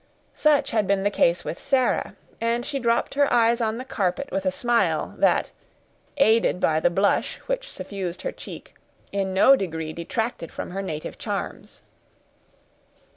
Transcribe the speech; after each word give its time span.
Such 0.33 0.71
had 0.71 0.87
been 0.87 1.03
the 1.03 1.11
case 1.11 1.45
with 1.45 1.59
Sarah, 1.59 2.15
and 2.41 2.65
she 2.65 2.79
dropped 2.79 3.13
her 3.13 3.31
eyes 3.31 3.61
on 3.61 3.77
the 3.77 3.85
carpet 3.85 4.29
with 4.31 4.47
a 4.47 4.49
smile, 4.51 5.13
that, 5.19 5.51
aided 6.17 6.59
by 6.59 6.79
the 6.79 6.89
blush 6.89 7.37
which 7.45 7.69
suffused 7.71 8.23
her 8.23 8.31
cheek, 8.31 8.73
in 9.11 9.31
no 9.31 9.55
degree 9.55 9.93
detracted 9.93 10.51
from 10.51 10.71
her 10.71 10.81
native 10.81 11.19
charms. 11.19 11.83